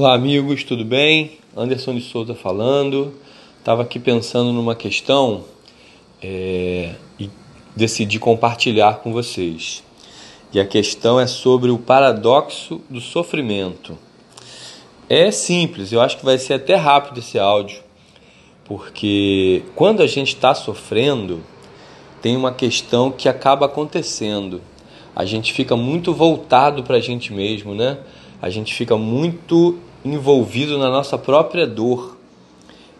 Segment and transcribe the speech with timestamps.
[0.00, 1.32] Olá, amigos, tudo bem?
[1.56, 3.14] Anderson de Souza falando.
[3.58, 5.42] Estava aqui pensando numa questão
[6.22, 7.28] é, e
[7.74, 9.82] decidi compartilhar com vocês.
[10.52, 13.98] E a questão é sobre o paradoxo do sofrimento.
[15.08, 17.82] É simples, eu acho que vai ser até rápido esse áudio,
[18.64, 21.40] porque quando a gente está sofrendo,
[22.22, 24.60] tem uma questão que acaba acontecendo.
[25.16, 27.98] A gente fica muito voltado para a gente mesmo, né?
[28.40, 32.16] A gente fica muito envolvido na nossa própria dor.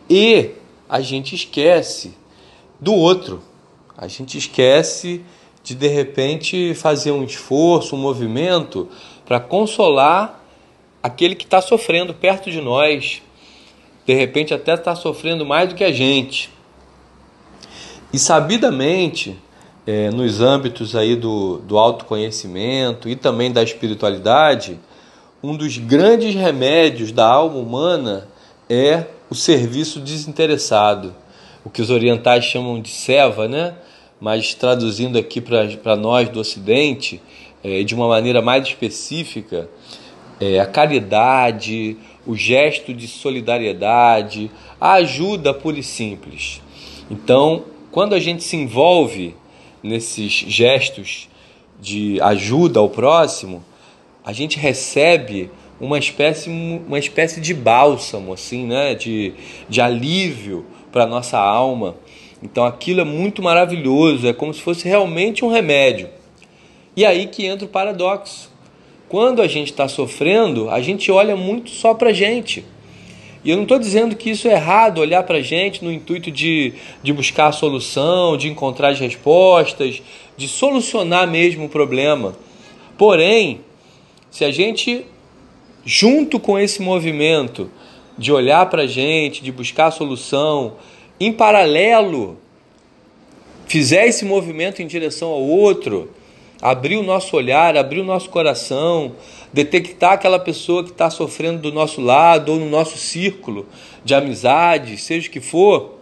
[0.09, 0.53] E
[0.89, 2.15] a gente esquece
[2.81, 3.43] do outro.
[3.97, 5.23] A gente esquece
[5.63, 8.89] de de repente fazer um esforço, um movimento
[9.27, 10.43] para consolar
[11.03, 13.23] aquele que está sofrendo perto de nós.
[14.07, 16.51] De repente até está sofrendo mais do que a gente.
[18.13, 19.37] E sabidamente,
[19.87, 24.79] é, nos âmbitos aí do, do autoconhecimento e também da espiritualidade,
[25.43, 28.29] um dos grandes remédios da alma humana
[28.69, 31.15] é o serviço desinteressado,
[31.65, 33.75] o que os orientais chamam de seva, né?
[34.21, 37.21] mas traduzindo aqui para nós do Ocidente,
[37.63, 39.69] é, de uma maneira mais específica,
[40.41, 41.97] é, a caridade,
[42.27, 46.61] o gesto de solidariedade, a ajuda pura e simples.
[47.09, 49.37] Então, quando a gente se envolve
[49.83, 51.29] nesses gestos
[51.81, 53.63] de ajuda ao próximo,
[54.29, 58.95] a gente recebe uma espécie, uma espécie de bálsamo, assim, né?
[58.95, 59.33] de,
[59.71, 61.97] de alívio para a nossa alma.
[62.43, 66.11] Então aquilo é muito maravilhoso, é como se fosse realmente um remédio.
[66.95, 68.53] E aí que entra o paradoxo.
[69.09, 72.67] Quando a gente está sofrendo, a gente olha muito só para a gente.
[73.43, 76.31] E eu não estou dizendo que isso é errado, olhar para a gente no intuito
[76.31, 80.03] de, de buscar a solução, de encontrar as respostas,
[80.37, 82.37] de solucionar mesmo o problema.
[82.99, 83.61] Porém,
[84.31, 85.07] se a gente,
[85.85, 87.71] junto com esse movimento
[88.17, 90.75] de olhar para a gente, de buscar solução,
[91.21, 92.39] em paralelo,
[93.67, 96.11] fizer esse movimento em direção ao outro,
[96.61, 99.15] abrir o nosso olhar, abrir o nosso coração,
[99.53, 103.67] detectar aquela pessoa que está sofrendo do nosso lado ou no nosso círculo
[104.05, 105.99] de amizade, seja o que for,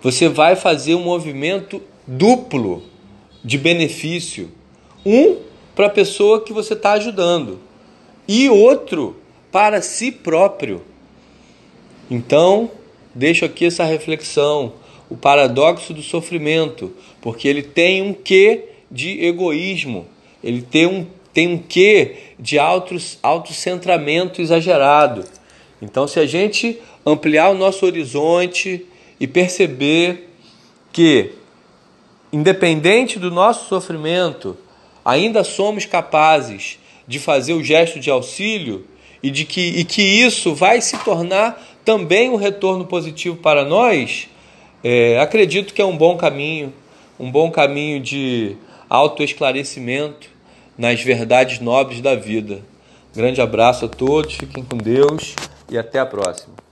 [0.00, 2.82] você vai fazer um movimento duplo
[3.44, 4.50] de benefício.
[5.04, 5.36] Um
[5.74, 7.58] para a pessoa que você está ajudando
[8.26, 9.16] e outro
[9.50, 10.82] para si próprio.
[12.10, 12.70] Então,
[13.14, 14.74] deixo aqui essa reflexão,
[15.08, 20.06] o paradoxo do sofrimento, porque ele tem um quê de egoísmo,
[20.42, 25.24] ele tem um, tem um quê de autocentramento exagerado.
[25.82, 28.86] Então, se a gente ampliar o nosso horizonte
[29.18, 30.28] e perceber
[30.92, 31.32] que,
[32.32, 34.56] independente do nosso sofrimento,
[35.10, 38.86] ainda somos capazes de fazer o gesto de auxílio
[39.22, 44.28] e de que, e que isso vai se tornar também um retorno positivo para nós,
[44.82, 46.72] é, acredito que é um bom caminho,
[47.18, 48.56] um bom caminho de
[48.88, 50.28] autoesclarecimento
[50.78, 52.60] nas verdades nobres da vida.
[53.14, 55.34] Grande abraço a todos, fiquem com Deus
[55.68, 56.69] e até a próxima.